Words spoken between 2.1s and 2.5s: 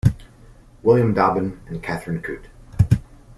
Coote.